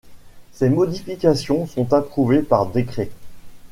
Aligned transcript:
Ces 0.51 0.71
modifications 0.71 1.67
sont 1.67 1.93
approuvées 1.93 2.41
par 2.41 2.65
décret. 2.71 3.11